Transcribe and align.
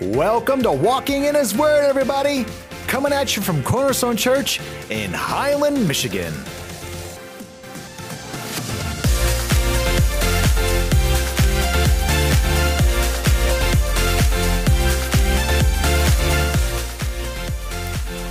Welcome 0.00 0.62
to 0.62 0.72
Walking 0.72 1.24
in 1.24 1.34
His 1.34 1.54
Word, 1.54 1.84
everybody. 1.84 2.46
Coming 2.86 3.12
at 3.12 3.36
you 3.36 3.42
from 3.42 3.62
Cornerstone 3.62 4.16
Church 4.16 4.58
in 4.88 5.12
Highland, 5.12 5.86
Michigan. 5.86 6.32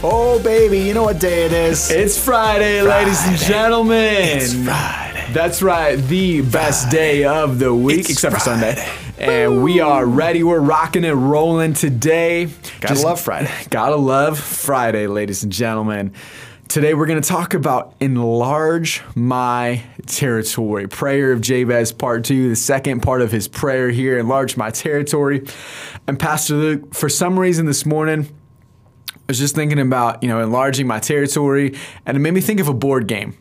Oh, 0.02 0.42
baby, 0.44 0.80
you 0.80 0.96
know 0.96 1.04
what 1.04 1.20
day 1.20 1.46
it 1.46 1.54
is? 1.54 1.92
It's 1.92 2.18
Friday, 2.20 2.82
ladies 2.82 3.24
and 3.28 3.38
gentlemen. 3.38 4.40
It's 4.40 4.56
Friday. 4.56 5.09
That's 5.32 5.62
right, 5.62 5.96
the 5.96 6.42
best 6.42 6.90
day 6.90 7.24
of 7.24 7.60
the 7.60 7.74
week, 7.74 8.00
It's 8.00 8.10
except 8.10 8.34
for 8.34 8.42
Sunday. 8.42 8.84
And 9.20 9.64
we 9.64 9.80
are 9.80 10.04
ready. 10.04 10.42
We're 10.42 10.60
rocking 10.60 11.06
and 11.06 11.30
rolling 11.30 11.74
today. 11.74 12.50
Gotta 12.82 13.00
love 13.02 13.22
Friday. 13.22 13.52
Gotta 13.70 13.96
love 13.96 14.40
Friday, 14.40 15.06
ladies 15.06 15.44
and 15.44 15.52
gentlemen. 15.52 16.14
Today 16.68 16.96
we're 16.96 17.06
going 17.06 17.22
to 17.22 17.28
talk 17.28 17.54
about 17.54 17.94
enlarge 18.00 19.04
my 19.14 19.84
territory. 20.08 20.88
Prayer 20.88 21.32
of 21.32 21.42
Jabez, 21.42 21.92
part 21.92 22.26
two, 22.26 22.50
the 22.50 22.56
second 22.56 23.02
part 23.02 23.22
of 23.22 23.32
his 23.32 23.48
prayer 23.48 23.92
here, 23.92 24.18
enlarge 24.18 24.58
my 24.58 24.72
territory. 24.72 25.46
And 26.08 26.20
Pastor 26.20 26.56
Luke, 26.56 26.96
for 26.96 27.08
some 27.08 27.40
reason 27.40 27.68
this 27.68 27.86
morning, 27.86 28.28
I 29.14 29.20
was 29.28 29.38
just 29.38 29.54
thinking 29.54 29.80
about, 29.80 30.24
you 30.24 30.30
know, 30.30 30.42
enlarging 30.42 30.88
my 30.88 30.98
territory, 31.00 31.78
and 32.08 32.18
it 32.18 32.20
made 32.20 32.34
me 32.34 32.42
think 32.42 32.60
of 32.60 32.68
a 32.68 32.74
board 32.74 33.06
game. 33.06 33.38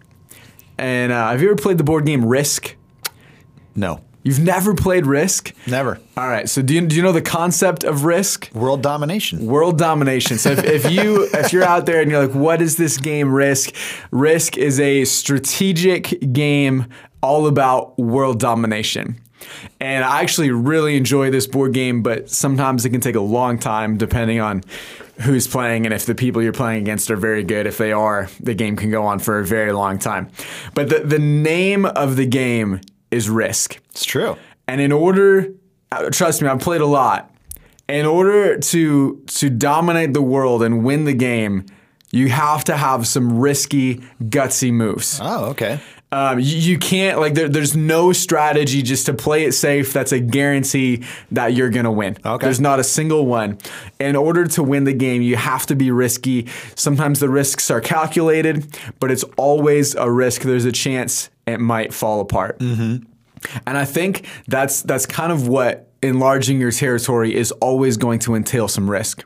And 0.79 1.13
uh, 1.13 1.31
have 1.31 1.43
you 1.43 1.49
ever 1.49 1.57
played 1.57 1.79
the 1.79 1.85
board 1.85 2.07
game 2.07 2.25
Risk? 2.25 2.77
No, 3.75 4.01
You've 4.29 4.41
never 4.41 4.75
played 4.75 5.07
Risk? 5.07 5.55
never. 5.67 5.99
All 6.17 6.29
right. 6.29 6.49
So 6.49 6.61
do 6.61 6.75
you, 6.75 6.87
do 6.87 6.95
you 6.97 7.03
know 7.03 7.13
the 7.13 7.23
concept 7.23 7.83
of 7.83 8.05
Risk? 8.05 8.51
World 8.53 8.83
domination. 8.83 9.47
World 9.47 9.79
domination. 9.79 10.37
So 10.37 10.51
if, 10.51 10.65
if 10.65 10.91
you 10.91 11.29
if 11.33 11.51
you're 11.53 11.65
out 11.65 11.87
there 11.87 12.03
and 12.03 12.11
you're 12.11 12.27
like, 12.27 12.35
what 12.35 12.61
is 12.61 12.77
this 12.77 12.99
game 12.99 13.33
Risk? 13.33 13.75
Risk 14.11 14.59
is 14.59 14.81
a 14.81 15.05
strategic 15.07 16.33
game 16.33 16.87
all 17.23 17.47
about 17.47 17.99
world 17.99 18.39
domination. 18.39 19.19
And 19.81 20.05
I 20.05 20.23
actually 20.23 20.51
really 20.51 20.97
enjoy 20.97 21.31
this 21.31 21.47
board 21.47 21.73
game, 21.73 22.03
but 22.03 22.31
sometimes 22.31 22.85
it 22.85 22.91
can 22.91 23.01
take 23.01 23.15
a 23.15 23.21
long 23.21 23.59
time 23.59 23.97
depending 23.97 24.41
on 24.41 24.63
who's 25.21 25.49
playing 25.49 25.85
and 25.85 25.93
if 25.93 26.07
the 26.07 26.15
people 26.15 26.43
you're 26.43 26.53
playing 26.53 26.83
against 26.83 27.11
are 27.11 27.17
very 27.17 27.43
good. 27.43 27.67
If 27.67 27.79
they 27.79 27.93
are, 27.93 28.29
the 28.41 28.55
game 28.55 28.77
can 28.77 28.91
go 28.91 29.05
on 29.05 29.19
for 29.19 29.39
a 29.39 29.45
very 29.45 29.73
long 29.73 29.99
time. 29.99 30.31
But 30.75 30.89
the, 30.89 31.01
the 31.01 31.19
name 31.19 31.87
of 31.87 32.17
the 32.17 32.27
game 32.27 32.81
is 33.11 33.29
Risk. 33.29 33.81
It's 33.91 34.05
true. 34.05 34.37
And 34.67 34.81
in 34.81 34.93
order, 34.93 35.53
uh, 35.91 36.11
trust 36.11 36.43
me, 36.43 36.49
I've 36.49 36.61
played 36.61 36.81
a 36.81 36.87
lot. 36.87 37.35
In 37.89 38.05
order 38.05 38.59
to 38.59 39.23
to 39.27 39.49
dominate 39.49 40.13
the 40.13 40.21
world 40.21 40.63
and 40.63 40.85
win 40.85 41.07
the 41.07 41.15
game, 41.15 41.65
you 42.11 42.29
have 42.29 42.63
to 42.65 42.77
have 42.77 43.07
some 43.07 43.39
risky, 43.39 44.03
gutsy 44.21 44.71
moves. 44.71 45.19
Oh, 45.23 45.47
okay. 45.47 45.81
Um, 46.11 46.39
you, 46.39 46.57
you 46.57 46.79
can't 46.79 47.21
like 47.21 47.35
there, 47.35 47.49
there's 47.49 47.77
no 47.77 48.13
strategy 48.13 48.81
just 48.83 49.07
to 49.07 49.15
play 49.15 49.45
it 49.45 49.53
safe. 49.53 49.93
That's 49.93 50.13
a 50.13 50.21
guarantee 50.21 51.05
that 51.33 51.53
you're 51.53 51.69
gonna 51.69 51.93
win. 51.93 52.17
Okay. 52.25 52.47
There's 52.47 52.61
not 52.61 52.81
a 52.81 52.85
single 52.85 53.27
one. 53.27 53.59
In 54.01 54.17
order 54.17 54.47
to 54.47 54.63
win 54.63 54.85
the 54.85 54.95
game, 54.95 55.21
you 55.21 55.37
have 55.37 55.67
to 55.67 55.77
be 55.77 55.91
risky. 55.91 56.47
Sometimes 56.75 57.21
the 57.21 57.29
risks 57.29 57.71
are 57.71 57.83
calculated, 57.83 58.75
but 59.01 59.11
it's 59.11 59.25
always 59.37 59.95
a 59.95 60.11
risk. 60.11 60.43
There's 60.43 60.65
a 60.65 60.73
chance 60.73 61.29
it 61.47 61.61
might 61.61 61.93
fall 61.93 62.21
apart. 62.21 62.57
And 63.67 63.79
I 63.79 63.85
think 63.85 64.27
that's 64.47 64.81
that's 64.83 65.05
kind 65.05 65.31
of 65.31 65.47
what 65.47 65.91
enlarging 66.03 66.59
your 66.61 66.71
territory 66.73 67.35
is 67.35 67.53
always 67.53 67.97
going 67.99 68.21
to 68.21 68.35
entail 68.35 68.67
some 68.69 68.89
risk. 68.91 69.25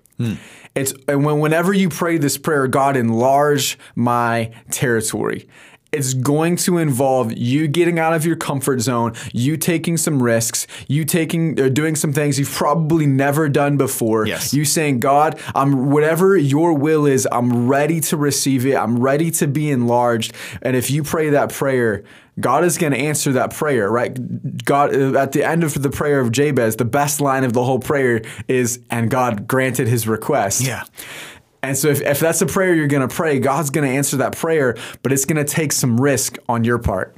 It's 0.75 0.95
and 1.07 1.25
when 1.25 1.39
whenever 1.39 1.73
you 1.73 1.89
pray 1.91 2.19
this 2.19 2.39
prayer, 2.39 2.67
God 2.67 2.97
enlarge 2.97 3.79
my 3.95 4.51
territory. 4.71 5.49
It's 5.93 6.15
going 6.15 6.57
to 6.57 6.79
involve 6.79 7.37
you 7.37 7.69
getting 7.69 7.99
out 7.99 8.15
of 8.15 8.25
your 8.25 8.35
comfort 8.35 8.81
zone, 8.81 9.13
you 9.35 9.59
taking 9.59 9.99
some 9.99 10.23
risks, 10.23 10.67
you 10.89 11.05
taking 11.05 11.61
or 11.61 11.69
doing 11.69 11.97
some 11.97 12.15
things 12.15 12.39
you've 12.39 12.51
probably 12.51 13.05
never 13.05 13.51
done 13.51 13.77
before. 13.77 14.27
Yes. 14.27 14.55
You 14.55 14.65
saying, 14.65 15.01
God, 15.01 15.39
I'm 15.55 15.91
whatever 15.91 16.35
your 16.35 16.73
will 16.73 17.05
is, 17.05 17.29
I'm 17.31 17.69
ready 17.69 18.01
to 18.01 18.17
receive 18.17 18.65
it. 18.65 18.75
I'm 18.75 19.01
ready 19.01 19.31
to 19.33 19.47
be 19.47 19.71
enlarged. 19.71 20.33
And 20.63 20.77
if 20.77 20.91
you 20.91 21.03
pray 21.03 21.29
that 21.29 21.53
prayer, 21.53 22.05
God 22.41 22.65
is 22.65 22.79
going 22.79 22.95
to 22.95 22.99
answer 22.99 23.33
that 23.33 23.53
prayer, 23.53 23.91
right? 23.91 24.65
God, 24.65 24.97
uh, 24.97 25.19
at 25.19 25.33
the 25.33 25.47
end 25.47 25.63
of 25.63 25.83
the 25.83 25.91
prayer 25.91 26.21
of 26.21 26.33
Jabez, 26.33 26.77
the 26.77 26.87
best 26.87 27.21
line 27.21 27.45
of 27.45 27.53
the 27.53 27.65
whole 27.65 27.81
prayer 27.81 28.23
is, 28.49 28.81
and 28.89 29.11
God 29.11 29.47
granted 29.47 29.89
his 29.89 30.09
request. 30.09 30.63
Yeah. 30.63 30.85
And 31.63 31.77
so 31.77 31.89
if, 31.89 32.01
if 32.01 32.19
that's 32.19 32.43
a 32.43 32.47
prayer 32.47 32.75
you're 32.75 32.89
going 32.89 33.07
to 33.07 33.15
pray, 33.15 33.39
God's 33.39 33.71
going 33.71 33.89
to 33.89 33.95
answer 33.95 34.17
that 34.19 34.37
prayer, 34.37 34.77
but 35.03 35.13
it's 35.13 35.25
going 35.25 35.45
to 35.45 35.51
take 35.51 35.73
some 35.73 36.01
risk 36.01 36.37
on 36.49 36.65
your 36.65 36.79
part. 36.79 37.17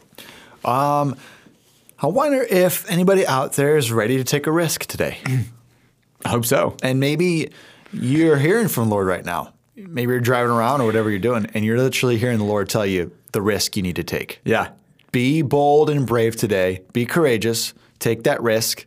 I 2.05 2.07
wonder 2.07 2.43
if 2.43 2.89
anybody 2.91 3.27
out 3.27 3.55
there 3.55 3.77
is 3.77 3.91
ready 3.91 4.19
to 4.19 4.25
take 4.25 4.47
a 4.47 4.53
risk 4.53 4.85
today. 4.85 5.19
I 6.25 6.29
hope 6.29 6.45
so. 6.45 6.77
and 6.83 7.01
maybe 7.01 7.51
you're 7.93 8.37
hearing 8.37 8.69
from 8.69 8.89
the 8.89 8.91
Lord 8.95 9.07
right 9.07 9.25
now. 9.25 9.55
Maybe 9.77 10.13
you're 10.13 10.21
driving 10.21 10.53
around 10.53 10.81
or 10.81 10.87
whatever 10.87 11.11
you're 11.11 11.19
doing, 11.19 11.47
and 11.55 11.65
you're 11.65 11.79
literally 11.79 12.17
hearing 12.17 12.39
the 12.39 12.45
Lord 12.45 12.69
tell 12.69 12.87
you 12.87 13.13
the 13.33 13.43
risk 13.43 13.77
you 13.77 13.83
need 13.83 13.97
to 13.97 14.05
take. 14.05 14.41
Yeah. 14.45 14.71
Be 15.13 15.43
bold 15.43 15.91
and 15.91 16.07
brave 16.07 16.37
today. 16.37 16.83
Be 16.93 17.07
courageous. 17.07 17.75
Take 17.99 18.25
that 18.25 18.43
risk. 18.43 18.87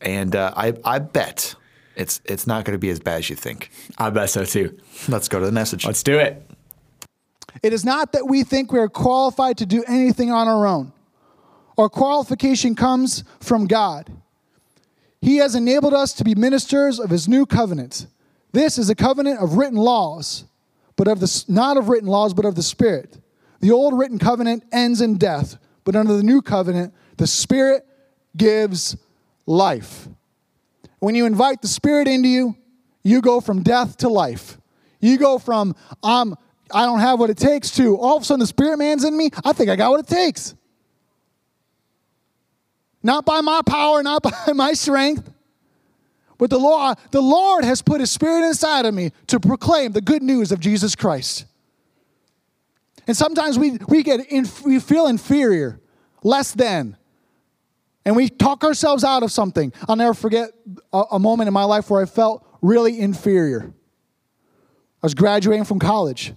And 0.00 0.34
uh, 0.34 0.52
I, 0.56 0.74
I 0.84 0.98
bet 0.98 1.54
it's, 1.96 2.20
it's 2.24 2.46
not 2.46 2.64
going 2.64 2.74
to 2.74 2.78
be 2.78 2.90
as 2.90 3.00
bad 3.00 3.18
as 3.18 3.30
you 3.30 3.36
think. 3.36 3.70
I 3.98 4.10
bet 4.10 4.30
so 4.30 4.44
too. 4.44 4.78
Let's 5.08 5.28
go 5.28 5.40
to 5.40 5.46
the 5.46 5.52
message. 5.52 5.86
Let's 5.86 6.02
do 6.02 6.18
it. 6.18 6.42
It 7.62 7.72
is 7.72 7.84
not 7.84 8.12
that 8.12 8.26
we 8.26 8.42
think 8.42 8.72
we 8.72 8.78
are 8.78 8.88
qualified 8.88 9.58
to 9.58 9.66
do 9.66 9.84
anything 9.86 10.30
on 10.30 10.48
our 10.48 10.66
own. 10.66 10.92
Our 11.78 11.88
qualification 11.88 12.74
comes 12.74 13.24
from 13.40 13.66
God. 13.66 14.10
He 15.20 15.38
has 15.38 15.54
enabled 15.54 15.94
us 15.94 16.12
to 16.14 16.24
be 16.24 16.34
ministers 16.34 17.00
of 17.00 17.10
his 17.10 17.28
new 17.28 17.46
covenant. 17.46 18.06
This 18.52 18.78
is 18.78 18.90
a 18.90 18.94
covenant 18.94 19.40
of 19.40 19.54
written 19.54 19.78
laws, 19.78 20.44
but 20.96 21.08
of 21.08 21.20
the 21.20 21.44
not 21.48 21.76
of 21.76 21.88
written 21.88 22.08
laws, 22.08 22.34
but 22.34 22.44
of 22.44 22.54
the 22.54 22.62
spirit. 22.62 23.18
The 23.60 23.70
old 23.70 23.98
written 23.98 24.18
covenant 24.18 24.64
ends 24.70 25.00
in 25.00 25.16
death, 25.16 25.56
but 25.84 25.96
under 25.96 26.16
the 26.16 26.22
new 26.22 26.42
covenant, 26.42 26.92
the 27.16 27.26
spirit 27.26 27.86
gives 28.36 28.96
life. 29.46 30.08
When 31.04 31.14
you 31.14 31.26
invite 31.26 31.60
the 31.60 31.68
spirit 31.68 32.08
into 32.08 32.30
you, 32.30 32.56
you 33.02 33.20
go 33.20 33.42
from 33.42 33.62
death 33.62 33.98
to 33.98 34.08
life. 34.08 34.56
You 35.00 35.18
go 35.18 35.38
from 35.38 35.76
I'm 36.02 36.34
I 36.70 36.86
don't 36.86 37.00
have 37.00 37.20
what 37.20 37.28
it 37.28 37.36
takes 37.36 37.72
to 37.72 37.98
all 37.98 38.16
of 38.16 38.22
a 38.22 38.24
sudden 38.24 38.40
the 38.40 38.46
spirit 38.46 38.78
man's 38.78 39.04
in 39.04 39.14
me. 39.14 39.28
I 39.44 39.52
think 39.52 39.68
I 39.68 39.76
got 39.76 39.90
what 39.90 40.00
it 40.00 40.06
takes. 40.06 40.54
Not 43.02 43.26
by 43.26 43.42
my 43.42 43.60
power, 43.66 44.02
not 44.02 44.22
by 44.46 44.54
my 44.54 44.72
strength, 44.72 45.30
but 46.38 46.48
the 46.48 46.56
Lord, 46.56 46.96
the 47.10 47.20
Lord 47.20 47.64
has 47.64 47.82
put 47.82 48.00
his 48.00 48.10
spirit 48.10 48.48
inside 48.48 48.86
of 48.86 48.94
me 48.94 49.12
to 49.26 49.38
proclaim 49.38 49.92
the 49.92 50.00
good 50.00 50.22
news 50.22 50.52
of 50.52 50.58
Jesus 50.58 50.96
Christ. 50.96 51.44
And 53.06 53.14
sometimes 53.14 53.58
we, 53.58 53.76
we 53.88 54.04
get 54.04 54.20
in, 54.32 54.46
we 54.64 54.80
feel 54.80 55.06
inferior, 55.08 55.80
less 56.22 56.52
than. 56.52 56.96
And 58.04 58.16
we 58.16 58.28
talk 58.28 58.64
ourselves 58.64 59.04
out 59.04 59.22
of 59.22 59.32
something. 59.32 59.72
I'll 59.88 59.96
never 59.96 60.14
forget 60.14 60.50
a, 60.92 61.04
a 61.12 61.18
moment 61.18 61.48
in 61.48 61.54
my 61.54 61.64
life 61.64 61.90
where 61.90 62.02
I 62.02 62.06
felt 62.06 62.46
really 62.60 63.00
inferior. 63.00 63.72
I 65.02 65.06
was 65.06 65.14
graduating 65.14 65.64
from 65.64 65.78
college. 65.78 66.34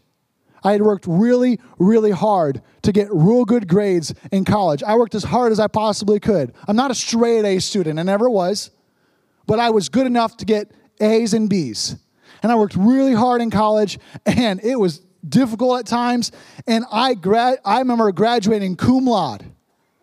I 0.64 0.72
had 0.72 0.82
worked 0.82 1.06
really, 1.08 1.60
really 1.78 2.12
hard 2.12 2.62
to 2.82 2.92
get 2.92 3.08
real 3.12 3.46
good 3.46 3.68
grades 3.68 4.14
in 4.32 4.44
college. 4.44 4.84
I 4.84 4.96
worked 4.96 5.16
as 5.16 5.24
hard 5.24 5.52
as 5.52 5.60
I 5.60 5.68
possibly 5.68 6.20
could. 6.20 6.54
I'm 6.68 6.76
not 6.76 6.92
a 6.92 6.96
straight 6.96 7.46
A 7.46 7.60
student, 7.60 8.00
I 8.00 8.04
never 8.04 8.30
was, 8.30 8.72
but 9.46 9.60
I 9.60 9.70
was 9.70 9.88
good 9.90 10.06
enough 10.06 10.36
to 10.38 10.46
get 10.46 10.72
A's 11.00 11.34
and 11.34 11.50
B's. 11.50 11.96
And 12.44 12.52
I 12.52 12.56
worked 12.56 12.76
really 12.76 13.14
hard 13.14 13.42
in 13.42 13.50
college, 13.50 14.00
and 14.26 14.60
it 14.64 14.78
was 14.78 15.02
difficult 15.28 15.80
at 15.80 15.86
times. 15.86 16.32
And 16.66 16.86
I, 16.92 17.14
gra- 17.14 17.58
I 17.64 17.80
remember 17.80 18.12
graduating 18.12 18.76
cum 18.76 19.06
laude, 19.06 19.46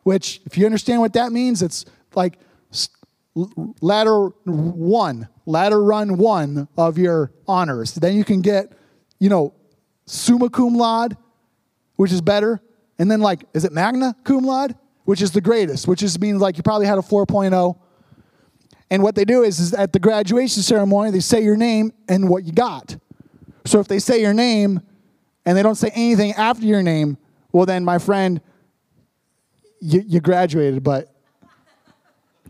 which, 0.04 0.40
if 0.46 0.56
you 0.56 0.64
understand 0.64 1.00
what 1.00 1.12
that 1.14 1.32
means, 1.32 1.60
it's 1.60 1.84
like 2.14 2.38
ladder 3.80 4.28
one, 4.44 5.28
ladder 5.44 5.82
run 5.82 6.16
one 6.16 6.68
of 6.76 6.96
your 6.96 7.32
honors. 7.48 7.94
Then 7.94 8.14
you 8.16 8.24
can 8.24 8.40
get, 8.40 8.72
you 9.18 9.28
know, 9.28 9.52
summa 10.06 10.48
cum 10.48 10.76
laude, 10.76 11.16
which 11.96 12.12
is 12.12 12.20
better. 12.20 12.60
And 12.98 13.10
then, 13.10 13.20
like, 13.20 13.44
is 13.54 13.64
it 13.64 13.72
magna 13.72 14.14
cum 14.22 14.44
laude, 14.44 14.76
which 15.04 15.20
is 15.20 15.32
the 15.32 15.40
greatest, 15.40 15.88
which 15.88 16.02
is 16.02 16.20
means 16.20 16.40
like 16.40 16.56
you 16.56 16.62
probably 16.62 16.86
had 16.86 16.98
a 16.98 17.02
4.0. 17.02 17.76
And 18.90 19.02
what 19.02 19.14
they 19.14 19.24
do 19.24 19.42
is, 19.42 19.58
is 19.58 19.74
at 19.74 19.92
the 19.92 19.98
graduation 19.98 20.62
ceremony, 20.62 21.10
they 21.10 21.20
say 21.20 21.42
your 21.42 21.56
name 21.56 21.92
and 22.08 22.28
what 22.28 22.44
you 22.44 22.52
got. 22.52 22.96
So 23.64 23.80
if 23.80 23.88
they 23.88 23.98
say 23.98 24.20
your 24.20 24.34
name 24.34 24.82
and 25.46 25.56
they 25.56 25.62
don't 25.62 25.74
say 25.74 25.90
anything 25.94 26.32
after 26.34 26.66
your 26.66 26.82
name, 26.82 27.16
well, 27.52 27.66
then, 27.66 27.84
my 27.84 27.98
friend, 27.98 28.40
you, 29.80 30.02
you 30.06 30.20
graduated, 30.20 30.82
but 30.82 31.14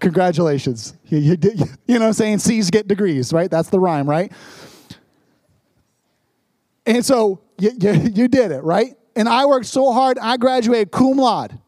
Congratulations. 0.00 0.94
You, 1.06 1.18
you, 1.18 1.36
did, 1.36 1.58
you 1.86 1.94
know 1.94 2.00
what 2.00 2.06
I'm 2.08 2.12
saying? 2.12 2.38
C's 2.40 2.70
get 2.70 2.88
degrees, 2.88 3.32
right? 3.32 3.50
That's 3.50 3.70
the 3.70 3.80
rhyme, 3.80 4.08
right? 4.08 4.32
And 6.86 7.04
so 7.04 7.40
you, 7.58 7.70
you, 7.78 7.92
you 7.92 8.28
did 8.28 8.50
it, 8.50 8.62
right? 8.62 8.94
And 9.16 9.28
I 9.28 9.46
worked 9.46 9.66
so 9.66 9.92
hard, 9.92 10.18
I 10.18 10.36
graduated 10.36 10.90
cum 10.90 11.16
laude. 11.16 11.58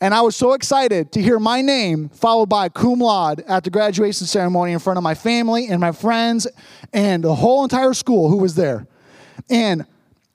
And 0.00 0.12
I 0.12 0.20
was 0.22 0.34
so 0.34 0.54
excited 0.54 1.12
to 1.12 1.22
hear 1.22 1.38
my 1.38 1.62
name 1.62 2.08
followed 2.08 2.48
by 2.48 2.68
cum 2.68 2.98
laude 2.98 3.40
at 3.46 3.62
the 3.62 3.70
graduation 3.70 4.26
ceremony 4.26 4.72
in 4.72 4.80
front 4.80 4.96
of 4.96 5.04
my 5.04 5.14
family 5.14 5.68
and 5.68 5.80
my 5.80 5.92
friends 5.92 6.48
and 6.92 7.22
the 7.22 7.34
whole 7.34 7.62
entire 7.62 7.94
school 7.94 8.28
who 8.28 8.38
was 8.38 8.56
there. 8.56 8.86
And 9.48 9.86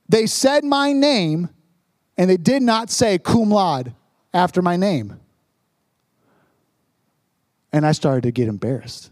they 0.07 0.25
said 0.25 0.63
my 0.63 0.93
name 0.93 1.49
and 2.17 2.29
they 2.29 2.37
did 2.37 2.63
not 2.63 2.89
say 2.89 3.19
cum 3.19 3.51
laude 3.51 3.93
after 4.37 4.61
my 4.61 4.77
name. 4.77 5.19
And 7.73 7.85
I 7.85 7.91
started 7.91 8.21
to 8.23 8.31
get 8.31 8.47
embarrassed. 8.47 9.11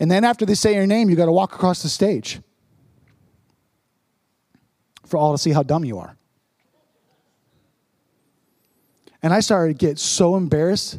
And 0.00 0.10
then 0.10 0.24
after 0.24 0.46
they 0.46 0.54
say 0.54 0.74
your 0.74 0.86
name, 0.86 1.10
you 1.10 1.16
got 1.16 1.26
to 1.26 1.32
walk 1.32 1.54
across 1.54 1.82
the 1.82 1.88
stage 1.88 2.40
for 5.04 5.16
all 5.18 5.32
to 5.32 5.38
see 5.38 5.50
how 5.50 5.62
dumb 5.62 5.84
you 5.84 5.98
are. 5.98 6.16
And 9.22 9.34
I 9.34 9.40
started 9.40 9.78
to 9.78 9.86
get 9.86 9.98
so 9.98 10.36
embarrassed. 10.36 10.98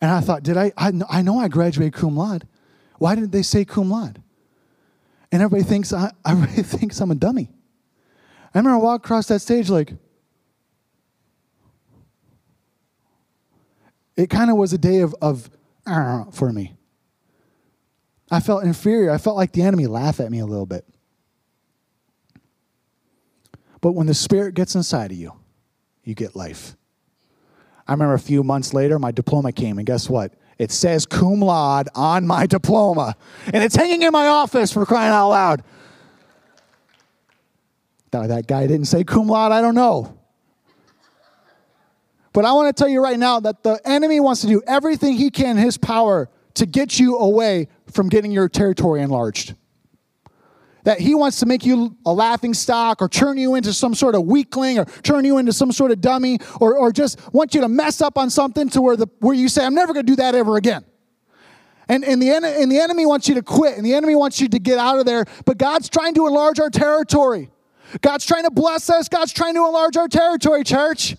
And 0.00 0.10
I 0.10 0.20
thought, 0.20 0.44
did 0.44 0.56
I? 0.56 0.72
I, 0.76 0.92
I 1.10 1.22
know 1.22 1.38
I 1.40 1.48
graduated 1.48 1.92
cum 1.92 2.16
laude. 2.16 2.46
Why 2.98 3.14
didn't 3.14 3.32
they 3.32 3.42
say 3.42 3.64
cum 3.64 3.90
laude? 3.90 4.22
And 5.32 5.42
everybody 5.42 5.68
thinks 5.68 5.92
I, 5.92 6.12
everybody 6.26 6.62
thinks 6.62 7.00
I'm 7.00 7.10
a 7.10 7.16
dummy. 7.16 7.50
I 8.54 8.58
remember 8.58 8.78
I 8.78 8.82
walked 8.82 9.04
across 9.04 9.26
that 9.26 9.40
stage 9.40 9.70
like, 9.70 9.92
it 14.18 14.28
kind 14.28 14.50
of 14.50 14.56
was 14.56 14.72
a 14.72 14.78
day 14.78 15.00
of, 15.00 15.14
of 15.22 15.48
uh, 15.86 16.24
for 16.32 16.52
me. 16.52 16.74
I 18.30 18.40
felt 18.40 18.64
inferior. 18.64 19.10
I 19.10 19.16
felt 19.16 19.36
like 19.36 19.52
the 19.52 19.62
enemy 19.62 19.86
laughed 19.86 20.20
at 20.20 20.30
me 20.30 20.40
a 20.40 20.44
little 20.44 20.66
bit. 20.66 20.84
But 23.80 23.92
when 23.92 24.08
the 24.08 24.14
Spirit 24.14 24.54
gets 24.54 24.74
inside 24.74 25.12
of 25.12 25.16
you, 25.16 25.32
you 26.02 26.14
get 26.14 26.34
life. 26.34 26.76
I 27.86 27.92
remember 27.92 28.14
a 28.14 28.18
few 28.18 28.42
months 28.42 28.74
later, 28.74 28.98
my 28.98 29.12
diploma 29.12 29.52
came, 29.52 29.78
and 29.78 29.86
guess 29.86 30.10
what? 30.10 30.34
It 30.58 30.72
says 30.72 31.06
cum 31.06 31.40
laude 31.40 31.88
on 31.94 32.26
my 32.26 32.46
diploma, 32.46 33.16
and 33.46 33.62
it's 33.62 33.76
hanging 33.76 34.02
in 34.02 34.10
my 34.10 34.26
office 34.26 34.72
for 34.72 34.84
crying 34.84 35.12
out 35.12 35.28
loud. 35.30 35.62
That 38.10 38.48
guy 38.48 38.66
didn't 38.66 38.86
say 38.86 39.04
cum 39.04 39.28
laude, 39.28 39.52
I 39.52 39.60
don't 39.60 39.76
know. 39.76 40.17
But 42.38 42.44
I 42.44 42.52
want 42.52 42.68
to 42.68 42.80
tell 42.80 42.88
you 42.88 43.02
right 43.02 43.18
now 43.18 43.40
that 43.40 43.64
the 43.64 43.80
enemy 43.84 44.20
wants 44.20 44.42
to 44.42 44.46
do 44.46 44.62
everything 44.64 45.16
he 45.16 45.28
can 45.28 45.58
in 45.58 45.64
his 45.64 45.76
power 45.76 46.30
to 46.54 46.66
get 46.66 46.96
you 46.96 47.18
away 47.18 47.66
from 47.90 48.08
getting 48.08 48.30
your 48.30 48.48
territory 48.48 49.02
enlarged 49.02 49.56
that 50.84 51.00
he 51.00 51.16
wants 51.16 51.40
to 51.40 51.46
make 51.46 51.66
you 51.66 51.96
a 52.06 52.12
laughing 52.12 52.54
stock 52.54 53.02
or 53.02 53.08
turn 53.08 53.38
you 53.38 53.56
into 53.56 53.72
some 53.72 53.92
sort 53.92 54.14
of 54.14 54.22
weakling 54.22 54.78
or 54.78 54.84
turn 54.84 55.24
you 55.24 55.38
into 55.38 55.52
some 55.52 55.72
sort 55.72 55.90
of 55.90 56.00
dummy 56.00 56.38
or, 56.60 56.76
or 56.78 56.92
just 56.92 57.18
want 57.34 57.56
you 57.56 57.60
to 57.60 57.68
mess 57.68 58.00
up 58.00 58.16
on 58.16 58.30
something 58.30 58.68
to 58.68 58.80
where, 58.80 58.96
the, 58.96 59.08
where 59.18 59.34
you 59.34 59.48
say, 59.48 59.64
I'm 59.64 59.74
never 59.74 59.92
going 59.92 60.06
to 60.06 60.12
do 60.12 60.16
that 60.16 60.36
ever 60.36 60.56
again. 60.56 60.84
And, 61.88 62.04
and, 62.04 62.22
the, 62.22 62.30
and 62.30 62.70
the 62.70 62.78
enemy 62.78 63.04
wants 63.04 63.28
you 63.28 63.34
to 63.34 63.42
quit 63.42 63.76
and 63.76 63.84
the 63.84 63.94
enemy 63.94 64.14
wants 64.14 64.40
you 64.40 64.48
to 64.50 64.60
get 64.60 64.78
out 64.78 65.00
of 65.00 65.06
there. 65.06 65.24
But 65.44 65.58
God's 65.58 65.88
trying 65.88 66.14
to 66.14 66.28
enlarge 66.28 66.60
our 66.60 66.70
territory. 66.70 67.50
God's 68.00 68.24
trying 68.24 68.44
to 68.44 68.52
bless 68.52 68.88
us. 68.90 69.08
God's 69.08 69.32
trying 69.32 69.54
to 69.54 69.66
enlarge 69.66 69.96
our 69.96 70.06
territory, 70.06 70.62
church. 70.62 71.16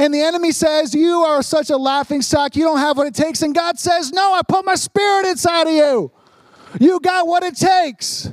And 0.00 0.14
the 0.14 0.22
enemy 0.22 0.50
says, 0.50 0.94
You 0.94 1.18
are 1.18 1.42
such 1.42 1.68
a 1.68 1.76
laughing 1.76 2.22
stock. 2.22 2.56
You 2.56 2.64
don't 2.64 2.78
have 2.78 2.96
what 2.96 3.06
it 3.06 3.14
takes. 3.14 3.42
And 3.42 3.54
God 3.54 3.78
says, 3.78 4.14
No, 4.14 4.32
I 4.32 4.40
put 4.48 4.64
my 4.64 4.74
spirit 4.74 5.26
inside 5.26 5.66
of 5.66 5.74
you. 5.74 6.10
You 6.80 7.00
got 7.00 7.26
what 7.26 7.42
it 7.42 7.54
takes. 7.54 8.32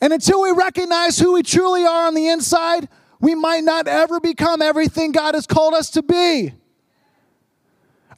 And 0.00 0.12
until 0.12 0.42
we 0.42 0.50
recognize 0.50 1.16
who 1.16 1.34
we 1.34 1.44
truly 1.44 1.86
are 1.86 2.08
on 2.08 2.14
the 2.14 2.26
inside, 2.26 2.88
we 3.20 3.36
might 3.36 3.62
not 3.62 3.86
ever 3.86 4.18
become 4.18 4.60
everything 4.60 5.12
God 5.12 5.36
has 5.36 5.46
called 5.46 5.74
us 5.74 5.90
to 5.90 6.02
be. 6.02 6.52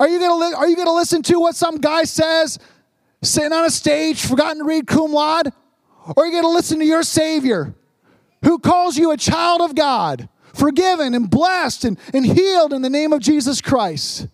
Are 0.00 0.08
you 0.08 0.18
gonna, 0.18 0.34
li- 0.34 0.54
are 0.54 0.66
you 0.66 0.76
gonna 0.76 0.94
listen 0.94 1.20
to 1.24 1.38
what 1.38 1.56
some 1.56 1.76
guy 1.76 2.04
says 2.04 2.58
sitting 3.22 3.52
on 3.52 3.66
a 3.66 3.70
stage, 3.70 4.24
forgotten 4.24 4.60
to 4.60 4.64
read 4.64 4.86
cum 4.86 5.12
laude? 5.12 5.52
Or 6.06 6.24
are 6.24 6.26
you 6.26 6.32
gonna 6.32 6.54
listen 6.54 6.78
to 6.78 6.86
your 6.86 7.02
Savior 7.02 7.74
who 8.42 8.58
calls 8.58 8.96
you 8.96 9.10
a 9.10 9.18
child 9.18 9.60
of 9.60 9.74
God, 9.74 10.30
forgiven 10.56 11.14
and 11.14 11.30
blessed 11.30 11.84
and, 11.84 11.98
and 12.12 12.24
healed 12.24 12.72
in 12.72 12.82
the 12.82 12.90
name 12.90 13.12
of 13.12 13.20
Jesus 13.20 13.60
Christ? 13.60 14.28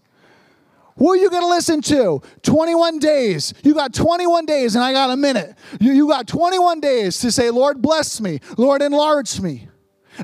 Who 0.96 1.10
are 1.10 1.16
you 1.16 1.30
going 1.30 1.42
to 1.42 1.48
listen 1.48 1.80
to? 1.82 2.20
21 2.42 2.98
days. 2.98 3.54
You 3.62 3.74
got 3.74 3.94
21 3.94 4.46
days, 4.46 4.74
and 4.74 4.84
I 4.84 4.92
got 4.92 5.10
a 5.10 5.16
minute. 5.16 5.56
You, 5.80 5.92
you 5.92 6.06
got 6.08 6.26
21 6.26 6.80
days 6.80 7.18
to 7.20 7.32
say, 7.32 7.50
Lord, 7.50 7.80
bless 7.80 8.20
me. 8.20 8.40
Lord, 8.56 8.82
enlarge 8.82 9.40
me. 9.40 9.68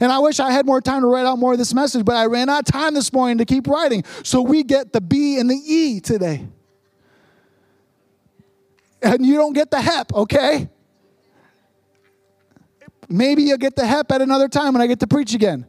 And 0.01 0.13
I 0.13 0.19
wish 0.19 0.39
I 0.39 0.51
had 0.51 0.67
more 0.67 0.83
time 0.83 1.01
to 1.01 1.07
write 1.07 1.25
out 1.25 1.39
more 1.39 1.53
of 1.53 1.59
this 1.59 1.73
message, 1.73 2.05
but 2.05 2.15
I 2.15 2.27
ran 2.27 2.51
out 2.51 2.61
of 2.61 2.65
time 2.67 2.93
this 2.93 3.13
morning 3.13 3.39
to 3.39 3.47
keep 3.47 3.67
writing. 3.67 4.05
So 4.23 4.43
we 4.43 4.63
get 4.63 4.93
the 4.93 5.01
B 5.01 5.39
and 5.39 5.49
the 5.49 5.57
E 5.57 6.01
today. 6.01 6.47
And 9.03 9.25
you 9.25 9.37
don't 9.37 9.55
get 9.55 9.71
the 9.71 9.81
HEP, 9.81 10.13
okay? 10.13 10.69
Maybe 13.09 13.45
you'll 13.45 13.57
get 13.57 13.77
the 13.77 13.87
HEP 13.87 14.13
at 14.13 14.21
another 14.21 14.49
time 14.49 14.75
when 14.75 14.83
I 14.83 14.87
get 14.87 15.01
to 15.01 15.07
preach 15.07 15.35
again. 15.35 15.67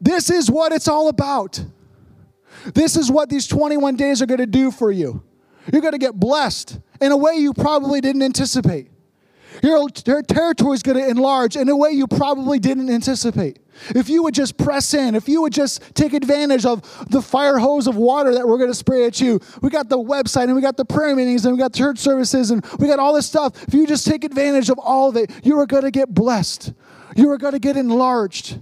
This 0.00 0.30
is 0.30 0.50
what 0.50 0.72
it's 0.72 0.88
all 0.88 1.08
about. 1.08 1.62
This 2.74 2.96
is 2.96 3.10
what 3.10 3.28
these 3.28 3.46
21 3.46 3.96
days 3.96 4.22
are 4.22 4.26
going 4.26 4.38
to 4.38 4.46
do 4.46 4.70
for 4.70 4.90
you. 4.90 5.22
You're 5.72 5.82
going 5.82 5.92
to 5.92 5.98
get 5.98 6.14
blessed 6.14 6.78
in 7.00 7.12
a 7.12 7.16
way 7.16 7.34
you 7.34 7.52
probably 7.52 8.00
didn't 8.00 8.22
anticipate. 8.22 8.90
Your, 9.62 9.88
your 10.06 10.22
territory 10.22 10.74
is 10.74 10.82
going 10.82 10.98
to 10.98 11.08
enlarge 11.08 11.56
in 11.56 11.68
a 11.68 11.76
way 11.76 11.90
you 11.90 12.06
probably 12.06 12.58
didn't 12.58 12.90
anticipate. 12.90 13.58
If 13.94 14.08
you 14.08 14.22
would 14.22 14.34
just 14.34 14.56
press 14.56 14.94
in, 14.94 15.14
if 15.14 15.28
you 15.28 15.42
would 15.42 15.52
just 15.52 15.94
take 15.94 16.12
advantage 16.12 16.64
of 16.64 16.82
the 17.10 17.22
fire 17.22 17.58
hose 17.58 17.86
of 17.86 17.96
water 17.96 18.34
that 18.34 18.46
we're 18.46 18.58
going 18.58 18.70
to 18.70 18.74
spray 18.74 19.06
at 19.06 19.20
you, 19.20 19.40
we 19.62 19.70
got 19.70 19.88
the 19.88 19.98
website 19.98 20.44
and 20.44 20.54
we 20.54 20.62
got 20.62 20.76
the 20.76 20.84
prayer 20.84 21.14
meetings 21.14 21.44
and 21.44 21.54
we 21.54 21.58
got 21.58 21.72
church 21.72 21.98
services 21.98 22.50
and 22.50 22.64
we 22.78 22.86
got 22.86 22.98
all 22.98 23.14
this 23.14 23.26
stuff. 23.26 23.62
If 23.66 23.74
you 23.74 23.86
just 23.86 24.06
take 24.06 24.24
advantage 24.24 24.68
of 24.68 24.78
all 24.78 25.08
of 25.08 25.16
it, 25.16 25.30
you 25.44 25.58
are 25.58 25.66
going 25.66 25.84
to 25.84 25.90
get 25.90 26.12
blessed. 26.12 26.72
You 27.16 27.30
are 27.30 27.38
going 27.38 27.54
to 27.54 27.60
get 27.60 27.76
enlarged. 27.76 28.60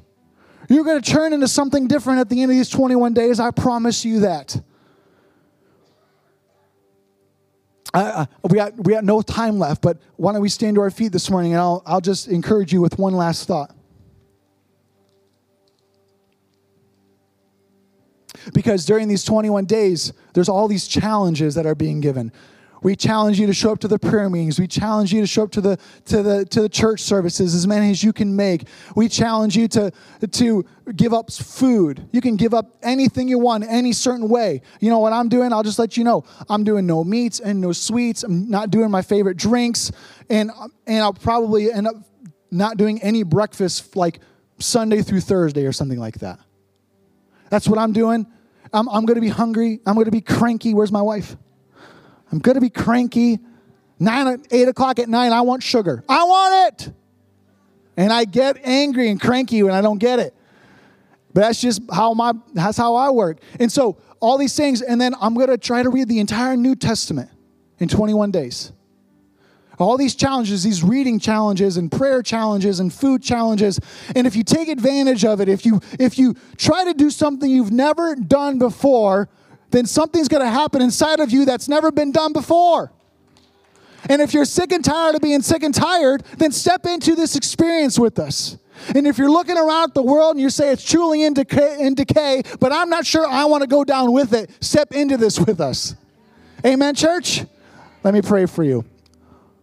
You're 0.68 0.84
going 0.84 1.00
to 1.00 1.10
turn 1.10 1.32
into 1.32 1.48
something 1.48 1.86
different 1.86 2.20
at 2.20 2.28
the 2.28 2.42
end 2.42 2.50
of 2.50 2.56
these 2.56 2.68
21 2.68 3.14
days. 3.14 3.40
I 3.40 3.50
promise 3.50 4.04
you 4.04 4.20
that. 4.20 4.60
Uh, 7.94 8.26
we, 8.50 8.56
got, 8.56 8.74
we 8.76 8.92
got 8.92 9.04
no 9.04 9.22
time 9.22 9.58
left, 9.58 9.80
but 9.80 9.98
why 10.16 10.32
don't 10.32 10.42
we 10.42 10.48
stand 10.48 10.74
to 10.74 10.82
our 10.82 10.90
feet 10.90 11.12
this 11.12 11.30
morning 11.30 11.52
and 11.52 11.60
I'll, 11.60 11.82
I'll 11.86 12.00
just 12.00 12.28
encourage 12.28 12.72
you 12.72 12.80
with 12.80 12.98
one 12.98 13.14
last 13.14 13.46
thought. 13.46 13.74
Because 18.52 18.84
during 18.84 19.08
these 19.08 19.24
21 19.24 19.64
days, 19.64 20.12
there's 20.34 20.48
all 20.48 20.68
these 20.68 20.86
challenges 20.86 21.54
that 21.54 21.66
are 21.66 21.74
being 21.74 22.00
given. 22.00 22.32
We 22.82 22.94
challenge 22.96 23.40
you 23.40 23.46
to 23.46 23.54
show 23.54 23.72
up 23.72 23.78
to 23.80 23.88
the 23.88 23.98
prayer 23.98 24.28
meetings. 24.28 24.58
We 24.58 24.66
challenge 24.66 25.12
you 25.12 25.20
to 25.20 25.26
show 25.26 25.44
up 25.44 25.50
to 25.52 25.60
the 25.60 25.78
to 26.06 26.22
the 26.22 26.44
to 26.46 26.62
the 26.62 26.68
church 26.68 27.00
services 27.00 27.54
as 27.54 27.66
many 27.66 27.90
as 27.90 28.02
you 28.02 28.12
can 28.12 28.34
make. 28.34 28.68
We 28.94 29.08
challenge 29.08 29.56
you 29.56 29.68
to 29.68 29.92
to 30.30 30.64
give 30.94 31.12
up 31.12 31.32
food. 31.32 32.08
You 32.12 32.20
can 32.20 32.36
give 32.36 32.54
up 32.54 32.76
anything 32.82 33.28
you 33.28 33.38
want 33.38 33.64
any 33.64 33.92
certain 33.92 34.28
way. 34.28 34.62
You 34.80 34.90
know 34.90 34.98
what 34.98 35.12
I'm 35.12 35.28
doing? 35.28 35.52
I'll 35.52 35.62
just 35.62 35.78
let 35.78 35.96
you 35.96 36.04
know. 36.04 36.24
I'm 36.48 36.64
doing 36.64 36.86
no 36.86 37.02
meats 37.04 37.40
and 37.40 37.60
no 37.60 37.72
sweets. 37.72 38.22
I'm 38.22 38.50
not 38.50 38.70
doing 38.70 38.90
my 38.90 39.02
favorite 39.02 39.36
drinks 39.36 39.90
and 40.28 40.50
and 40.86 41.02
I'll 41.02 41.14
probably 41.14 41.72
end 41.72 41.86
up 41.86 41.96
not 42.50 42.76
doing 42.76 43.02
any 43.02 43.22
breakfast 43.22 43.96
like 43.96 44.20
Sunday 44.58 45.02
through 45.02 45.20
Thursday 45.20 45.66
or 45.66 45.72
something 45.72 45.98
like 45.98 46.20
that. 46.20 46.38
That's 47.50 47.68
what 47.68 47.78
I'm 47.78 47.92
doing. 47.92 48.26
I'm, 48.72 48.88
I'm 48.88 49.06
going 49.06 49.16
to 49.16 49.20
be 49.20 49.28
hungry. 49.28 49.80
I'm 49.86 49.94
going 49.94 50.06
to 50.06 50.10
be 50.10 50.20
cranky. 50.20 50.74
Where's 50.74 50.92
my 50.92 51.02
wife? 51.02 51.36
I'm 52.32 52.38
going 52.38 52.54
to 52.54 52.60
be 52.60 52.70
cranky. 52.70 53.38
Nine, 53.98 54.42
eight 54.50 54.68
o'clock 54.68 54.98
at 54.98 55.08
night, 55.08 55.32
I 55.32 55.40
want 55.40 55.62
sugar. 55.62 56.04
I 56.08 56.24
want 56.24 56.82
it. 56.82 56.92
And 57.96 58.12
I 58.12 58.24
get 58.24 58.58
angry 58.62 59.08
and 59.08 59.20
cranky 59.20 59.62
when 59.62 59.72
I 59.72 59.80
don't 59.80 59.98
get 59.98 60.18
it. 60.18 60.34
But 61.32 61.42
that's 61.42 61.60
just 61.60 61.82
how 61.92 62.14
my 62.14 62.32
that's 62.54 62.78
how 62.78 62.94
I 62.94 63.10
work. 63.10 63.38
And 63.60 63.70
so 63.70 63.98
all 64.20 64.38
these 64.38 64.56
things, 64.56 64.80
and 64.80 65.00
then 65.00 65.14
I'm 65.20 65.34
gonna 65.34 65.58
try 65.58 65.82
to 65.82 65.90
read 65.90 66.08
the 66.08 66.18
entire 66.18 66.56
New 66.56 66.74
Testament 66.74 67.30
in 67.78 67.88
21 67.88 68.30
days. 68.30 68.72
All 69.78 69.98
these 69.98 70.14
challenges, 70.14 70.62
these 70.62 70.82
reading 70.82 71.18
challenges 71.20 71.76
and 71.76 71.92
prayer 71.92 72.22
challenges 72.22 72.80
and 72.80 72.92
food 72.92 73.22
challenges. 73.22 73.78
And 74.14 74.26
if 74.26 74.34
you 74.34 74.42
take 74.42 74.68
advantage 74.68 75.24
of 75.24 75.40
it, 75.40 75.48
if 75.48 75.66
you 75.66 75.80
if 75.98 76.18
you 76.18 76.34
try 76.56 76.84
to 76.84 76.94
do 76.94 77.10
something 77.10 77.50
you've 77.50 77.72
never 77.72 78.14
done 78.14 78.58
before, 78.58 79.28
then 79.70 79.86
something's 79.86 80.28
going 80.28 80.42
to 80.42 80.50
happen 80.50 80.80
inside 80.80 81.20
of 81.20 81.30
you 81.30 81.44
that's 81.44 81.68
never 81.68 81.90
been 81.90 82.12
done 82.12 82.32
before. 82.32 82.92
And 84.08 84.22
if 84.22 84.32
you're 84.32 84.44
sick 84.44 84.72
and 84.72 84.84
tired 84.84 85.14
of 85.16 85.20
being 85.20 85.42
sick 85.42 85.62
and 85.62 85.74
tired, 85.74 86.22
then 86.38 86.52
step 86.52 86.86
into 86.86 87.14
this 87.14 87.36
experience 87.36 87.98
with 87.98 88.18
us. 88.18 88.56
And 88.94 89.06
if 89.06 89.18
you're 89.18 89.30
looking 89.30 89.56
around 89.56 89.94
the 89.94 90.02
world 90.02 90.36
and 90.36 90.40
you 90.40 90.50
say 90.50 90.70
it's 90.70 90.84
truly 90.84 91.24
in 91.24 91.34
decay, 91.34 91.78
in 91.80 91.94
decay, 91.94 92.42
but 92.60 92.72
I'm 92.72 92.90
not 92.90 93.06
sure 93.06 93.26
I 93.26 93.46
want 93.46 93.62
to 93.62 93.66
go 93.66 93.84
down 93.84 94.12
with 94.12 94.32
it, 94.32 94.50
step 94.60 94.92
into 94.92 95.16
this 95.16 95.40
with 95.40 95.60
us. 95.60 95.94
Amen, 96.64 96.94
church? 96.94 97.44
Let 98.04 98.14
me 98.14 98.22
pray 98.22 98.46
for 98.46 98.62
you. 98.62 98.84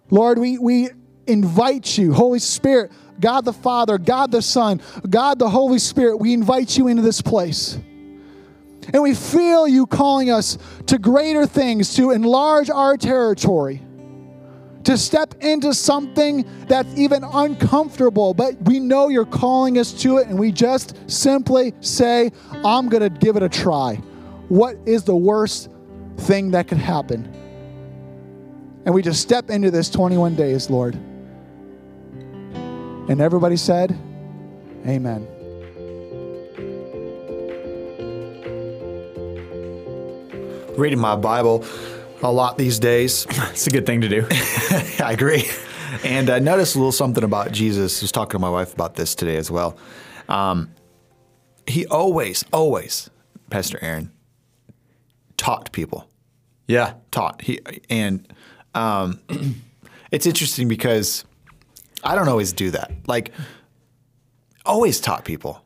Lord, 0.09 0.39
we, 0.39 0.57
we 0.57 0.89
invite 1.27 1.97
you, 1.97 2.13
Holy 2.13 2.39
Spirit, 2.39 2.91
God 3.19 3.45
the 3.45 3.53
Father, 3.53 3.97
God 3.97 4.31
the 4.31 4.41
Son, 4.41 4.81
God 5.09 5.39
the 5.39 5.49
Holy 5.49 5.79
Spirit, 5.79 6.17
we 6.17 6.33
invite 6.33 6.77
you 6.77 6.87
into 6.87 7.01
this 7.01 7.21
place. 7.21 7.77
And 8.91 9.01
we 9.01 9.13
feel 9.13 9.67
you 9.67 9.85
calling 9.85 10.31
us 10.31 10.57
to 10.87 10.97
greater 10.97 11.45
things, 11.45 11.95
to 11.95 12.11
enlarge 12.11 12.69
our 12.69 12.97
territory, 12.97 13.81
to 14.83 14.97
step 14.97 15.35
into 15.41 15.73
something 15.73 16.45
that's 16.67 16.93
even 16.97 17.23
uncomfortable, 17.23 18.33
but 18.33 18.61
we 18.63 18.79
know 18.79 19.07
you're 19.07 19.25
calling 19.25 19.77
us 19.77 19.93
to 20.01 20.17
it, 20.17 20.27
and 20.27 20.37
we 20.37 20.51
just 20.51 20.97
simply 21.09 21.73
say, 21.79 22.31
I'm 22.65 22.89
going 22.89 23.03
to 23.03 23.09
give 23.09 23.37
it 23.37 23.43
a 23.43 23.49
try. 23.49 23.95
What 24.49 24.75
is 24.85 25.03
the 25.03 25.15
worst 25.15 25.69
thing 26.17 26.51
that 26.51 26.67
could 26.67 26.77
happen? 26.77 27.29
And 28.85 28.93
we 28.93 29.01
just 29.01 29.21
step 29.21 29.49
into 29.49 29.71
this 29.71 29.89
21 29.89 30.35
days, 30.35 30.69
Lord. 30.69 30.95
And 33.07 33.21
everybody 33.21 33.55
said, 33.55 33.97
Amen. 34.85 35.25
Reading 40.75 40.99
my 40.99 41.15
Bible 41.15 41.63
a 42.21 42.31
lot 42.31 42.57
these 42.57 42.79
days. 42.79 43.27
It's 43.51 43.67
a 43.67 43.69
good 43.69 43.85
thing 43.85 44.01
to 44.01 44.09
do. 44.09 44.25
I 45.03 45.11
agree. 45.13 45.45
And 46.03 46.29
I 46.29 46.39
noticed 46.39 46.75
a 46.75 46.79
little 46.79 46.91
something 46.91 47.23
about 47.23 47.51
Jesus. 47.51 48.01
I 48.01 48.05
was 48.05 48.11
talking 48.11 48.31
to 48.31 48.39
my 48.39 48.49
wife 48.49 48.73
about 48.73 48.95
this 48.95 49.13
today 49.13 49.37
as 49.37 49.51
well. 49.51 49.77
Um, 50.27 50.71
he 51.67 51.85
always, 51.85 52.43
always, 52.51 53.09
Pastor 53.51 53.77
Aaron, 53.81 54.11
taught 55.37 55.71
people. 55.71 56.07
yeah. 56.67 56.93
Taught. 57.11 57.41
He 57.41 57.59
and 57.89 58.27
um, 58.73 59.19
it's 60.11 60.25
interesting 60.25 60.67
because 60.67 61.23
I 62.03 62.15
don't 62.15 62.27
always 62.27 62.51
do 62.53 62.71
that. 62.71 62.91
Like, 63.05 63.31
always 64.65 64.99
taught 64.99 65.23
people. 65.25 65.62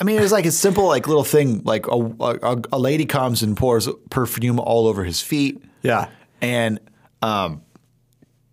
I 0.00 0.04
mean, 0.04 0.16
it 0.16 0.22
was 0.22 0.32
like 0.32 0.46
a 0.46 0.50
simple, 0.52 0.86
like 0.86 1.06
little 1.08 1.24
thing. 1.24 1.62
Like 1.64 1.86
a, 1.86 1.96
a, 2.20 2.62
a 2.72 2.78
lady 2.78 3.06
comes 3.06 3.42
and 3.42 3.56
pours 3.56 3.88
perfume 4.10 4.58
all 4.60 4.86
over 4.86 5.04
his 5.04 5.20
feet. 5.20 5.62
Yeah. 5.82 6.08
and 6.40 6.80
um, 7.22 7.62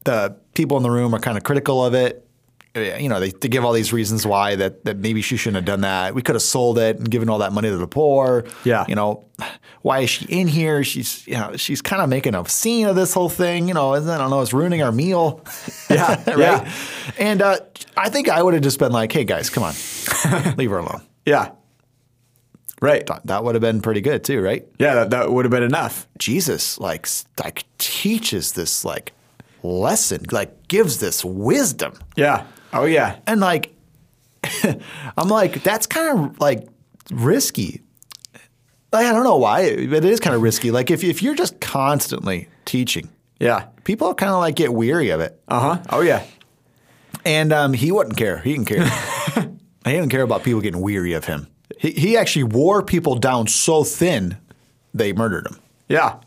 the 0.03 0.37
people 0.53 0.77
in 0.77 0.83
the 0.83 0.91
room 0.91 1.13
are 1.13 1.19
kind 1.19 1.37
of 1.37 1.43
critical 1.43 1.83
of 1.85 1.93
it. 1.93 2.27
Uh, 2.75 2.79
You 2.79 3.09
know, 3.09 3.19
they, 3.19 3.29
they 3.31 3.47
give 3.47 3.63
all 3.65 3.73
these 3.73 3.93
reasons 3.93 4.25
why 4.25 4.55
that, 4.55 4.85
that 4.85 4.97
maybe 4.97 5.21
she 5.21 5.37
shouldn't 5.37 5.55
have 5.55 5.65
done 5.65 5.81
that. 5.81 6.15
We 6.15 6.21
could 6.21 6.35
have 6.35 6.41
sold 6.41 6.77
it 6.77 6.97
and 6.97 7.09
given 7.09 7.29
all 7.29 7.39
that 7.39 7.53
money 7.53 7.69
to 7.69 7.77
the 7.77 7.87
poor. 7.87 8.45
Yeah. 8.63 8.85
You 8.87 8.95
know, 8.95 9.25
why 9.81 9.99
is 10.01 10.09
she 10.09 10.25
in 10.25 10.47
here? 10.47 10.83
She's 10.83 11.25
you 11.27 11.33
know 11.35 11.55
she's 11.57 11.81
kind 11.81 12.01
of 12.01 12.09
making 12.09 12.35
a 12.35 12.47
scene 12.47 12.87
of 12.87 12.95
this 12.95 13.13
whole 13.13 13.29
thing. 13.29 13.67
You 13.67 13.73
know, 13.73 13.93
and 13.93 14.09
I 14.09 14.17
don't 14.17 14.29
know, 14.29 14.41
it's 14.41 14.53
ruining 14.53 14.81
our 14.83 14.91
meal. 14.91 15.43
Yeah, 15.89 16.21
right. 16.27 16.37
yeah. 16.37 16.71
And 17.17 17.41
uh, 17.41 17.59
I 17.97 18.09
think 18.09 18.29
I 18.29 18.41
would 18.43 18.53
have 18.53 18.63
just 18.63 18.79
been 18.79 18.91
like, 18.91 19.11
hey 19.11 19.23
guys, 19.23 19.49
come 19.49 19.63
on, 19.63 19.73
leave 20.57 20.69
her 20.69 20.77
alone. 20.79 21.01
Yeah. 21.25 21.51
Right. 22.81 23.05
That- 23.05 23.25
That 23.27 23.43
would 23.43 23.55
have 23.55 23.61
been 23.61 23.81
pretty 23.81 24.01
good 24.01 24.23
too, 24.23 24.41
right? 24.41 24.67
Yeah, 24.79 24.95
that, 24.95 25.09
that 25.11 25.31
would 25.31 25.45
have 25.45 25.51
been 25.51 25.63
enough. 25.63 26.07
Jesus 26.17 26.79
like 26.79 27.07
like 27.43 27.65
teaches 27.77 28.53
this 28.53 28.83
like 28.83 29.13
lesson, 29.63 30.25
like 30.31 30.67
gives 30.67 30.99
this 30.99 31.23
wisdom. 31.23 31.93
Yeah. 32.15 32.45
Oh, 32.73 32.85
yeah. 32.85 33.19
And 33.27 33.39
like 33.41 33.75
I'm 35.17 35.27
like, 35.27 35.61
that's 35.63 35.85
kind 35.85 36.17
of 36.19 36.39
like 36.39 36.67
risky. 37.11 37.81
I 38.93 39.03
don't 39.13 39.23
know 39.23 39.37
why, 39.37 39.87
but 39.87 40.03
it 40.03 40.05
is 40.05 40.19
kind 40.19 40.35
of 40.35 40.41
risky. 40.41 40.71
Like 40.71 40.91
if 40.91 41.03
if 41.03 41.21
you're 41.23 41.35
just 41.35 41.59
constantly 41.61 42.47
teaching, 42.65 43.09
Yeah. 43.39 43.65
people 43.83 44.13
kind 44.13 44.31
of 44.31 44.39
like 44.39 44.55
get 44.55 44.73
weary 44.73 45.09
of 45.11 45.21
it. 45.21 45.39
Uh 45.47 45.59
huh. 45.59 45.83
Oh, 45.89 46.01
yeah. 46.01 46.23
And 47.25 47.53
um, 47.53 47.73
he 47.73 47.91
wouldn't 47.91 48.17
care. 48.17 48.39
He 48.39 48.53
didn't 48.53 48.65
care. 48.67 48.85
he 49.85 49.91
didn't 49.91 50.09
care 50.09 50.23
about 50.23 50.43
people 50.43 50.59
getting 50.61 50.81
weary 50.81 51.13
of 51.13 51.25
him. 51.25 51.47
He 51.77 51.91
he 51.91 52.17
actually 52.17 52.43
wore 52.43 52.83
people 52.83 53.15
down 53.15 53.47
so 53.47 53.83
thin 53.83 54.37
they 54.93 55.13
murdered 55.13 55.47
him. 55.47 55.59
Yeah. 55.87 56.17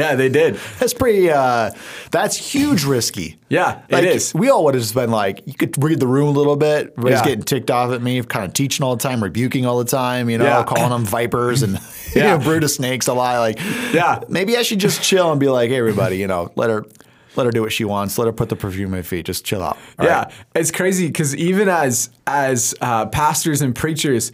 Yeah, 0.00 0.14
they 0.14 0.28
did. 0.28 0.56
That's 0.78 0.94
pretty. 0.94 1.30
Uh, 1.30 1.70
that's 2.10 2.36
huge 2.36 2.84
risky. 2.84 3.38
Yeah, 3.48 3.82
it 3.88 3.92
like, 3.92 4.04
is. 4.04 4.32
We 4.34 4.48
all 4.50 4.64
would 4.64 4.74
have 4.74 4.82
just 4.82 4.94
been 4.94 5.10
like, 5.10 5.42
you 5.46 5.54
could 5.54 5.82
read 5.82 6.00
the 6.00 6.06
room 6.06 6.28
a 6.28 6.38
little 6.38 6.56
bit. 6.56 6.92
Everybody's 6.96 7.18
Yeah. 7.18 7.24
getting 7.24 7.42
ticked 7.44 7.70
off 7.70 7.92
at 7.92 8.00
me, 8.02 8.22
kind 8.22 8.44
of 8.44 8.52
teaching 8.52 8.84
all 8.84 8.96
the 8.96 9.02
time, 9.02 9.22
rebuking 9.22 9.66
all 9.66 9.78
the 9.78 9.84
time. 9.90 10.30
You 10.30 10.38
know, 10.38 10.44
Yeah. 10.44 10.64
calling 10.64 10.90
them 10.90 11.04
vipers 11.04 11.62
and 11.62 11.78
you 12.14 12.22
know, 12.22 12.38
brood 12.38 12.64
of 12.64 12.70
snakes 12.70 13.06
a 13.08 13.12
lot. 13.14 13.38
Like, 13.40 13.58
Yeah. 13.92 14.20
maybe 14.28 14.56
I 14.56 14.62
should 14.62 14.78
just 14.80 15.02
chill 15.02 15.30
and 15.30 15.38
be 15.40 15.48
like, 15.48 15.70
hey, 15.70 15.76
everybody, 15.78 16.16
you 16.18 16.26
know, 16.26 16.50
let 16.56 16.70
her. 16.70 16.84
Let 17.36 17.46
her 17.46 17.52
do 17.52 17.62
what 17.62 17.70
she 17.72 17.84
wants. 17.84 18.18
Let 18.18 18.24
her 18.26 18.32
put 18.32 18.48
the 18.48 18.56
perfume 18.56 18.92
in 18.92 18.96
her 18.98 19.02
feet. 19.04 19.24
Just 19.24 19.44
chill 19.44 19.62
out. 19.62 19.78
all 20.00 20.04
yeah, 20.04 20.24
right? 20.24 20.32
it's 20.56 20.72
crazy 20.72 21.06
because 21.06 21.34
even 21.36 21.68
as 21.68 22.10
as 22.26 22.74
uh, 22.80 23.06
pastors 23.06 23.62
and 23.62 23.72
preachers, 23.72 24.32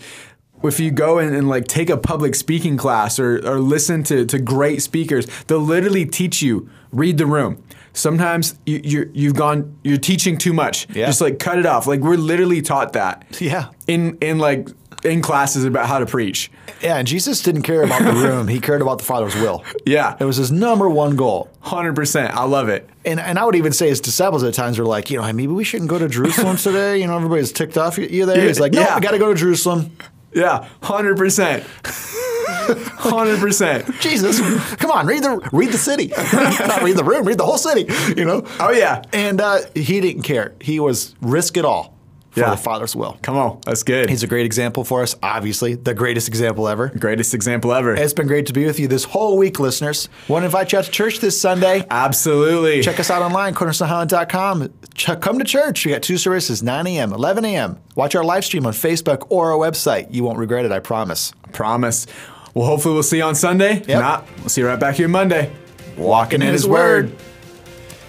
if 0.63 0.81
you 0.81 0.91
go 0.91 1.19
and, 1.19 1.35
and 1.35 1.49
like 1.49 1.67
take 1.69 1.91
a 1.91 1.97
public 1.97 2.35
speaking 2.35 2.77
class 2.77 3.19
or, 3.19 3.37
or 3.47 3.61
listen 3.61 4.03
to, 4.05 4.25
to 4.27 4.39
great 4.39 4.83
speakers, 4.83 5.27
they'll 5.45 5.59
literally 5.61 6.05
teach 6.07 6.43
you 6.43 6.69
read 6.93 7.19
the 7.19 7.27
room. 7.27 7.63
Sometimes 7.93 8.59
you, 8.67 8.81
you're 8.85 9.07
you've 9.15 9.35
gone 9.35 9.79
you're 9.83 9.97
teaching 9.97 10.37
too 10.37 10.53
much. 10.53 10.87
Yeah. 10.95 11.07
Just 11.07 11.21
like 11.21 11.39
cut 11.39 11.59
it 11.59 11.65
off. 11.67 11.87
Like 11.87 12.01
we're 12.01 12.17
literally 12.17 12.61
taught 12.63 12.93
that. 12.93 13.25
Yeah. 13.41 13.71
In 13.87 14.19
in 14.21 14.39
like 14.39 14.69
in 15.05 15.23
classes 15.23 15.65
about 15.65 15.87
how 15.87 15.99
to 15.99 16.07
preach. 16.07 16.51
Yeah. 16.83 16.97
And 16.97 17.07
Jesus 17.09 17.41
didn't 17.43 17.63
care 17.63 17.83
about 17.83 18.03
the 18.03 18.13
room. 18.13 18.49
he 18.49 18.61
cared 18.61 18.83
about 18.83 18.99
the 18.99 19.05
Father's 19.05 19.35
will. 19.37 19.65
Yeah. 19.87 20.17
It 20.21 20.25
was 20.25 20.37
his 20.37 20.53
number 20.53 20.91
one 20.91 21.17
goal. 21.17 21.49
Hundred 21.61 21.95
percent. 21.97 22.35
I 22.35 22.45
love 22.45 22.69
it. 22.69 22.89
And, 23.05 23.19
and 23.21 23.39
I 23.39 23.45
would 23.47 23.55
even 23.57 23.73
say 23.73 23.89
his 23.89 24.01
disciples 24.01 24.43
at 24.43 24.53
times 24.53 24.79
were 24.79 24.85
like, 24.85 25.11
you 25.11 25.19
know, 25.19 25.33
maybe 25.33 25.53
we 25.53 25.65
shouldn't 25.65 25.89
go 25.89 25.99
to 25.99 26.09
Jerusalem 26.09 26.57
today. 26.59 27.01
You 27.01 27.07
know, 27.07 27.17
everybody's 27.17 27.53
ticked 27.53 27.79
off 27.79 27.97
you- 27.99 28.09
you 28.09 28.27
there. 28.27 28.47
He's 28.47 28.61
like, 28.61 28.73
no, 28.73 28.81
Yeah. 28.81 28.97
we 28.97 29.01
got 29.01 29.13
to 29.13 29.19
go 29.19 29.29
to 29.33 29.35
Jerusalem. 29.39 29.97
Yeah, 30.37 30.69
hundred 30.83 31.17
percent. 31.17 31.65
Hundred 31.89 33.39
percent. 33.39 33.89
Jesus, 34.01 34.39
come 34.77 34.91
on, 34.91 35.07
read 35.07 35.23
the 35.23 35.49
read 35.51 35.73
the 35.73 35.79
city, 35.79 36.09
not 36.33 36.83
read 36.83 36.97
the 36.97 37.05
room, 37.05 37.25
read 37.25 37.39
the 37.39 37.45
whole 37.45 37.57
city. 37.57 37.87
You 38.15 38.27
know. 38.27 38.43
Oh 38.61 38.71
yeah. 38.71 39.03
And 39.13 39.41
uh, 39.41 39.61
he 39.75 40.01
didn't 40.01 40.23
care. 40.23 40.55
He 40.61 40.79
was 40.79 41.15
risk 41.23 41.57
it 41.57 41.65
all 41.65 41.96
for 42.37 42.43
Yeah. 42.43 42.51
the 42.51 42.57
Father's 42.59 42.95
will. 42.95 43.17
Come 43.23 43.37
on, 43.37 43.59
that's 43.65 43.83
good. 43.83 44.09
He's 44.11 44.23
a 44.23 44.27
great 44.27 44.47
example 44.47 44.85
for 44.85 45.03
us. 45.03 45.17
Obviously, 45.23 45.75
the 45.75 45.95
greatest 45.95 46.29
example 46.29 46.69
ever. 46.69 46.89
greatest 46.99 47.35
example 47.35 47.73
ever. 47.73 47.95
It's 47.95 48.13
been 48.13 48.27
great 48.27 48.47
to 48.47 48.53
be 48.53 48.65
with 48.67 48.79
you 48.79 48.87
this 48.89 49.05
whole 49.05 49.37
week, 49.39 49.59
listeners. 49.59 50.09
Want 50.29 50.43
to 50.43 50.47
invite 50.47 50.73
you 50.73 50.79
out 50.79 50.85
to 50.85 50.91
church 50.91 51.21
this 51.21 51.41
Sunday. 51.41 51.85
Absolutely. 51.91 52.83
Check 52.83 53.01
us 53.01 53.11
out 53.11 53.23
online, 53.23 53.55
cornerstonehighland.com. 53.55 54.73
Ch- 54.95 55.21
come 55.21 55.39
to 55.39 55.45
church. 55.45 55.85
We 55.87 55.93
got 55.93 56.03
two 56.03 56.19
services, 56.19 56.63
9 56.63 56.87
a.m., 56.87 57.13
11 57.13 57.45
a.m. 57.45 57.79
Watch 57.95 58.15
our 58.15 58.25
live 58.25 58.45
stream 58.45 58.67
on 58.67 58.73
Facebook 58.73 59.27
or 59.31 59.53
our 59.53 59.59
website. 59.59 60.09
You 60.11 60.23
won't 60.25 60.39
regret 60.39 60.65
it, 60.65 60.73
I 60.73 60.79
promise. 60.81 61.33
I 61.45 61.51
Promise. 61.51 62.07
Well, 62.55 62.67
hopefully 62.67 62.95
we'll 62.95 63.03
see 63.03 63.19
you 63.19 63.23
on 63.25 63.35
Sunday. 63.35 63.79
If 63.79 63.89
not, 63.89 64.27
we'll 64.39 64.49
see 64.49 64.61
you 64.61 64.67
right 64.67 64.79
back 64.81 64.97
here 64.97 65.09
Monday. 65.09 65.51
Walking 65.97 66.43
in 66.43 66.49
His 66.49 66.67
Word. 66.67 67.13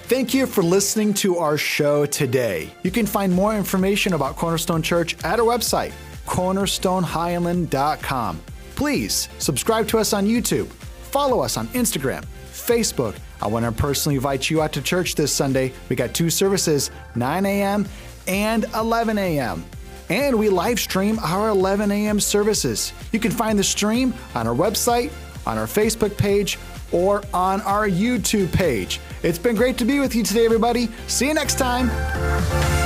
Thank 0.07 0.33
you 0.33 0.47
for 0.47 0.63
listening 0.63 1.13
to 1.15 1.37
our 1.37 1.57
show 1.57 2.05
today. 2.05 2.71
You 2.81 2.91
can 2.91 3.05
find 3.05 3.33
more 3.33 3.53
information 3.53 4.13
about 4.13 4.37
Cornerstone 4.37 4.81
Church 4.81 5.21
at 5.25 5.37
our 5.37 5.45
website, 5.45 5.91
cornerstonehighland.com. 6.25 8.41
Please 8.75 9.27
subscribe 9.37 9.85
to 9.89 9.97
us 9.97 10.13
on 10.13 10.25
YouTube, 10.25 10.67
follow 10.67 11.41
us 11.41 11.57
on 11.57 11.67
Instagram, 11.69 12.23
Facebook. 12.45 13.17
I 13.41 13.47
want 13.47 13.65
to 13.65 13.71
personally 13.73 14.15
invite 14.15 14.49
you 14.49 14.61
out 14.61 14.71
to 14.73 14.81
church 14.81 15.15
this 15.15 15.33
Sunday. 15.33 15.73
We 15.89 15.97
got 15.97 16.13
two 16.13 16.29
services, 16.29 16.89
9 17.15 17.45
a.m. 17.45 17.85
and 18.29 18.63
11 18.75 19.17
a.m. 19.17 19.65
And 20.09 20.39
we 20.39 20.47
live 20.47 20.79
stream 20.79 21.19
our 21.19 21.49
11 21.49 21.91
a.m. 21.91 22.21
services. 22.21 22.93
You 23.11 23.19
can 23.19 23.31
find 23.31 23.59
the 23.59 23.63
stream 23.63 24.13
on 24.35 24.47
our 24.47 24.55
website, 24.55 25.11
on 25.45 25.57
our 25.57 25.67
Facebook 25.67 26.15
page, 26.15 26.57
or 26.91 27.23
on 27.33 27.61
our 27.61 27.87
YouTube 27.87 28.51
page. 28.53 28.99
It's 29.23 29.39
been 29.39 29.55
great 29.55 29.77
to 29.79 29.85
be 29.85 29.99
with 29.99 30.15
you 30.15 30.23
today, 30.23 30.45
everybody. 30.45 30.89
See 31.07 31.27
you 31.27 31.33
next 31.33 31.57
time. 31.57 32.76